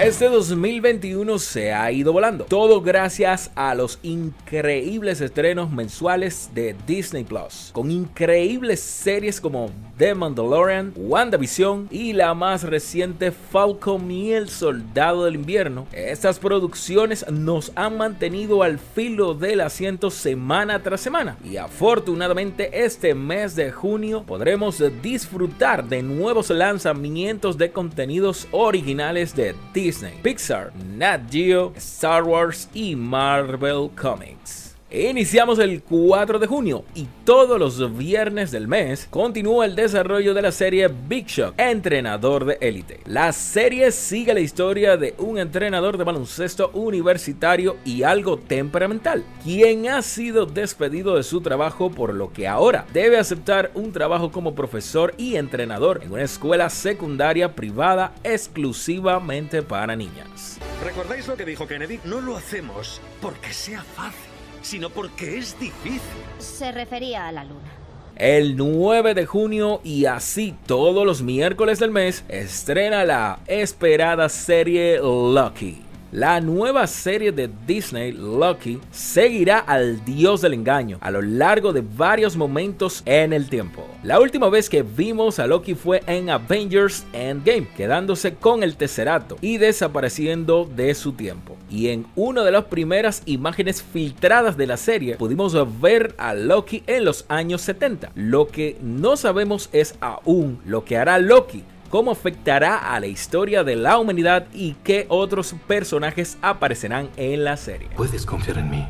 Este 0.00 0.28
2021 0.28 1.40
se 1.40 1.72
ha 1.72 1.90
ido 1.90 2.12
volando. 2.12 2.44
Todo 2.44 2.80
gracias 2.80 3.50
a 3.56 3.74
los 3.74 3.98
increíbles 4.04 5.20
estrenos 5.20 5.72
mensuales 5.72 6.50
de 6.54 6.76
Disney 6.86 7.24
Plus. 7.24 7.70
Con 7.72 7.90
increíbles 7.90 8.78
series 8.78 9.40
como 9.40 9.72
The 9.96 10.14
Mandalorian, 10.14 10.92
WandaVision 10.94 11.88
y 11.90 12.12
la 12.12 12.32
más 12.34 12.62
reciente 12.62 13.32
Falcon 13.32 14.08
y 14.08 14.34
el 14.34 14.48
Soldado 14.48 15.24
del 15.24 15.34
Invierno. 15.34 15.88
Estas 15.90 16.38
producciones 16.38 17.28
nos 17.28 17.72
han 17.74 17.96
mantenido 17.96 18.62
al 18.62 18.78
filo 18.78 19.34
del 19.34 19.60
asiento 19.60 20.12
semana 20.12 20.80
tras 20.80 21.00
semana. 21.00 21.38
Y 21.44 21.56
afortunadamente 21.56 22.84
este 22.84 23.16
mes 23.16 23.56
de 23.56 23.72
junio 23.72 24.22
podremos 24.22 24.80
disfrutar 25.02 25.88
de 25.88 26.04
nuevos 26.04 26.50
lanzamientos 26.50 27.58
de 27.58 27.72
contenidos 27.72 28.46
originales 28.52 29.34
de 29.34 29.56
Disney 29.74 29.87
Disney, 29.88 30.20
Pixar, 30.22 30.70
Nat 30.74 31.30
Geo, 31.30 31.72
Star 31.78 32.22
Wars 32.22 32.68
y 32.74 32.94
Marvel 32.94 33.88
Comics. 33.96 34.67
Iniciamos 34.90 35.58
el 35.58 35.82
4 35.82 36.38
de 36.38 36.46
junio 36.46 36.82
y 36.94 37.06
todos 37.26 37.58
los 37.58 37.98
viernes 37.98 38.50
del 38.50 38.68
mes 38.68 39.06
continúa 39.10 39.66
el 39.66 39.76
desarrollo 39.76 40.32
de 40.32 40.40
la 40.40 40.50
serie 40.50 40.88
Big 40.88 41.26
Shock, 41.26 41.52
entrenador 41.58 42.46
de 42.46 42.56
élite. 42.62 43.00
La 43.04 43.34
serie 43.34 43.92
sigue 43.92 44.32
la 44.32 44.40
historia 44.40 44.96
de 44.96 45.14
un 45.18 45.36
entrenador 45.36 45.98
de 45.98 46.04
baloncesto 46.04 46.70
universitario 46.72 47.76
y 47.84 48.02
algo 48.02 48.38
temperamental, 48.38 49.26
quien 49.44 49.90
ha 49.90 50.00
sido 50.00 50.46
despedido 50.46 51.16
de 51.16 51.22
su 51.22 51.42
trabajo 51.42 51.90
por 51.90 52.14
lo 52.14 52.32
que 52.32 52.48
ahora 52.48 52.86
debe 52.94 53.18
aceptar 53.18 53.70
un 53.74 53.92
trabajo 53.92 54.32
como 54.32 54.54
profesor 54.54 55.12
y 55.18 55.36
entrenador 55.36 56.00
en 56.02 56.12
una 56.12 56.22
escuela 56.22 56.70
secundaria 56.70 57.54
privada 57.54 58.14
exclusivamente 58.24 59.60
para 59.60 59.94
niñas. 59.96 60.58
¿Recordáis 60.82 61.28
lo 61.28 61.36
que 61.36 61.44
dijo 61.44 61.66
Kennedy? 61.66 62.00
No 62.04 62.22
lo 62.22 62.38
hacemos 62.38 63.02
porque 63.20 63.52
sea 63.52 63.82
fácil 63.82 64.37
sino 64.62 64.90
porque 64.90 65.38
es 65.38 65.58
difícil. 65.58 66.00
Se 66.38 66.72
refería 66.72 67.28
a 67.28 67.32
la 67.32 67.44
luna. 67.44 67.78
El 68.16 68.56
9 68.56 69.14
de 69.14 69.26
junio 69.26 69.80
y 69.84 70.06
así 70.06 70.54
todos 70.66 71.06
los 71.06 71.22
miércoles 71.22 71.78
del 71.78 71.92
mes 71.92 72.24
estrena 72.28 73.04
la 73.04 73.38
esperada 73.46 74.28
serie 74.28 74.98
Lucky. 74.98 75.82
La 76.10 76.40
nueva 76.40 76.86
serie 76.86 77.32
de 77.32 77.50
Disney, 77.66 78.12
Lucky, 78.12 78.80
seguirá 78.90 79.58
al 79.58 80.02
dios 80.06 80.40
del 80.40 80.54
engaño 80.54 80.96
a 81.02 81.10
lo 81.10 81.20
largo 81.20 81.74
de 81.74 81.82
varios 81.82 82.34
momentos 82.34 83.02
en 83.04 83.34
el 83.34 83.50
tiempo. 83.50 83.86
La 84.02 84.18
última 84.18 84.48
vez 84.48 84.70
que 84.70 84.82
vimos 84.82 85.38
a 85.38 85.46
Loki 85.46 85.74
fue 85.74 86.02
en 86.06 86.30
Avengers 86.30 87.04
Endgame, 87.12 87.68
quedándose 87.76 88.36
con 88.36 88.62
el 88.62 88.76
Tesserato 88.76 89.36
y 89.42 89.58
desapareciendo 89.58 90.64
de 90.64 90.94
su 90.94 91.12
tiempo. 91.12 91.57
Y 91.70 91.88
en 91.88 92.06
una 92.16 92.42
de 92.44 92.50
las 92.50 92.64
primeras 92.64 93.22
imágenes 93.26 93.82
filtradas 93.82 94.56
de 94.56 94.66
la 94.66 94.76
serie 94.76 95.16
pudimos 95.16 95.54
ver 95.80 96.14
a 96.18 96.34
Loki 96.34 96.82
en 96.86 97.04
los 97.04 97.24
años 97.28 97.62
70. 97.62 98.12
Lo 98.14 98.46
que 98.46 98.76
no 98.82 99.16
sabemos 99.16 99.68
es 99.72 99.94
aún 100.00 100.60
lo 100.64 100.84
que 100.84 100.96
hará 100.96 101.18
Loki 101.18 101.64
cómo 101.90 102.10
afectará 102.10 102.94
a 102.94 103.00
la 103.00 103.06
historia 103.06 103.64
de 103.64 103.76
la 103.76 103.98
humanidad 103.98 104.46
y 104.52 104.74
qué 104.84 105.06
otros 105.08 105.54
personajes 105.66 106.38
aparecerán 106.42 107.10
en 107.16 107.44
la 107.44 107.56
serie. 107.56 107.88
Puedes 107.96 108.26
confiar 108.26 108.58
en 108.58 108.70
mí. 108.70 108.86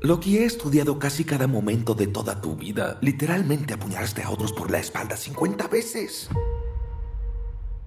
Lo 0.00 0.20
que 0.20 0.42
he 0.42 0.44
estudiado 0.44 0.98
casi 0.98 1.24
cada 1.24 1.46
momento 1.46 1.94
de 1.94 2.06
toda 2.06 2.40
tu 2.40 2.56
vida. 2.56 2.98
Literalmente 3.00 3.72
apuñalaste 3.72 4.22
a 4.22 4.30
otros 4.30 4.52
por 4.52 4.70
la 4.70 4.78
espalda 4.78 5.16
50 5.16 5.68
veces. 5.68 6.28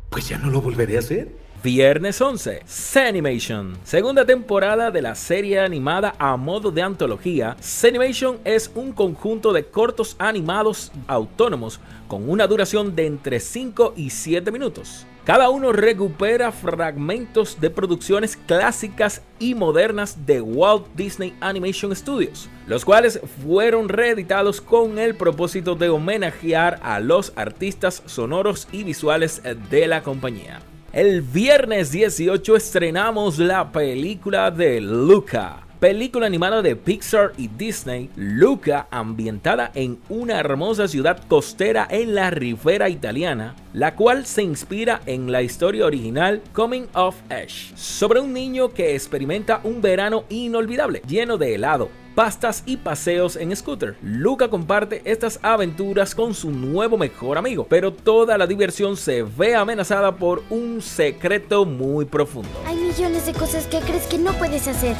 Pues 0.10 0.28
ya 0.28 0.40
no 0.40 0.50
lo 0.50 0.62
volveré 0.62 0.96
a 0.96 1.00
hacer. 1.00 1.47
Viernes 1.68 2.22
11, 2.22 2.62
Sanimation. 2.66 3.78
Segunda 3.84 4.24
temporada 4.24 4.90
de 4.90 5.02
la 5.02 5.16
serie 5.16 5.60
animada 5.60 6.16
a 6.18 6.38
modo 6.38 6.72
de 6.72 6.82
antología. 6.82 7.58
Sanimation 7.60 8.40
es 8.46 8.72
un 8.74 8.94
conjunto 8.94 9.52
de 9.52 9.66
cortos 9.66 10.16
animados 10.18 10.94
autónomos 11.08 11.82
con 12.08 12.30
una 12.30 12.48
duración 12.48 12.96
de 12.96 13.08
entre 13.08 13.42
5 13.42 13.96
y 13.98 14.12
7 14.12 14.50
minutos. 14.50 15.06
Cada 15.26 15.50
uno 15.50 15.74
recupera 15.74 16.54
fragmentos 16.54 17.60
de 17.60 17.70
producciones 17.70 18.38
clásicas 18.38 19.22
y 19.38 19.54
modernas 19.54 20.26
de 20.26 20.40
Walt 20.40 20.86
Disney 20.96 21.36
Animation 21.42 21.94
Studios, 21.94 22.48
los 22.66 22.86
cuales 22.86 23.20
fueron 23.44 23.90
reeditados 23.90 24.62
con 24.62 25.00
el 25.00 25.16
propósito 25.16 25.76
de 25.76 25.90
homenajear 25.90 26.80
a 26.82 27.02
los 27.02 27.34
artistas 27.36 28.04
sonoros 28.06 28.70
y 28.72 28.86
visuales 28.86 29.42
de 29.70 29.88
la 29.88 30.02
compañía. 30.02 30.62
El 30.98 31.22
viernes 31.22 31.92
18 31.92 32.56
estrenamos 32.56 33.38
la 33.38 33.72
película 33.72 34.50
de 34.50 34.82
Luca. 34.82 35.58
Película 35.80 36.26
animada 36.26 36.64
de 36.64 36.76
Pixar 36.76 37.34
y 37.38 37.50
Disney, 37.50 38.10
Luca, 38.16 38.88
ambientada 38.90 39.72
en 39.76 40.00
una 40.10 40.40
hermosa 40.40 40.88
ciudad 40.88 41.22
costera 41.28 41.88
en 41.88 42.16
la 42.16 42.32
ribera 42.32 42.90
italiana, 42.90 43.56
la 43.74 43.94
cual 43.94 44.26
se 44.26 44.42
inspira 44.42 45.02
en 45.06 45.32
la 45.32 45.44
historia 45.44 45.86
original 45.86 46.42
Coming 46.52 46.88
of 46.96 47.16
Age, 47.30 47.76
sobre 47.76 48.20
un 48.20 48.34
niño 48.34 48.74
que 48.74 48.96
experimenta 48.96 49.62
un 49.64 49.84
verano 49.84 50.24
inolvidable, 50.30 51.04
lleno 51.08 51.38
de 51.38 51.54
helado, 51.54 51.90
pastas 52.18 52.64
y 52.66 52.78
paseos 52.78 53.36
en 53.36 53.56
scooter. 53.56 53.96
Luca 54.02 54.50
comparte 54.50 55.04
estas 55.06 55.40
aventuras 55.44 56.16
con 56.16 56.34
su 56.34 56.50
nuevo 56.50 56.98
mejor 56.98 57.38
amigo, 57.38 57.68
pero 57.70 57.94
toda 57.94 58.40
la 58.40 58.48
diversión 58.48 58.98
se 58.98 59.22
ve 59.22 59.54
amenazada 59.54 60.16
por 60.16 60.42
un 60.50 60.82
secreto 60.82 61.64
muy 61.64 62.06
profundo. 62.06 62.50
Hay 62.66 62.76
millones 62.76 63.28
de 63.28 63.34
cosas 63.34 63.68
que 63.68 63.82
crees 63.82 64.08
que 64.08 64.18
no 64.18 64.34
puedes 64.34 64.68
hacer. 64.68 64.96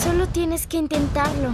Solo 0.00 0.28
tienes 0.28 0.68
que 0.68 0.76
intentarlo. 0.76 1.50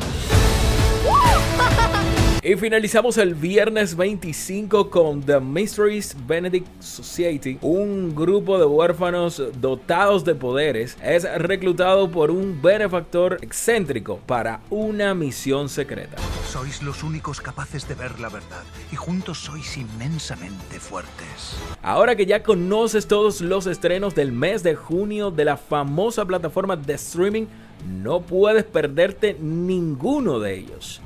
Y 2.45 2.57
finalizamos 2.57 3.19
el 3.19 3.37
viernes 3.37 3.95
25 3.95 4.91
con 4.91 5.23
The 5.23 5.39
Mysteries 5.39 6.17
Benedict 6.27 6.67
Society. 6.83 7.57
Un 7.61 8.17
grupo 8.17 8.59
de 8.59 8.65
huérfanos 8.65 9.41
dotados 9.61 10.25
de 10.25 10.35
poderes 10.35 10.99
es 11.01 11.23
reclutado 11.39 12.11
por 12.11 12.33
un 12.33 12.61
benefactor 12.61 13.39
excéntrico 13.43 14.19
para 14.27 14.61
una 14.71 15.15
misión 15.15 15.69
secreta. 15.69 16.17
Sois 16.51 16.83
los 16.83 17.05
únicos 17.05 17.41
capaces 17.41 17.87
de 17.87 17.95
ver 17.95 18.19
la 18.19 18.29
verdad 18.29 18.65
y 18.91 18.97
juntos 18.97 19.39
sois 19.39 19.77
inmensamente 19.77 20.81
fuertes. 20.81 21.57
Ahora 21.81 22.17
que 22.17 22.27
ya 22.27 22.43
conoces 22.43 23.07
todos 23.07 23.41
los 23.41 23.69
estrenos 23.69 24.17
del 24.17 24.33
mes 24.33 24.65
de 24.65 24.75
junio 24.75 25.31
de 25.31 25.45
la 25.45 25.57
famosa 25.57 26.25
plataforma 26.25 26.75
de 26.75 26.95
streaming, 26.95 27.47
no 27.87 28.21
puedes 28.21 28.65
perderte 28.65 29.37
ninguno 29.41 30.39
de 30.39 30.59
ellos. 30.59 31.01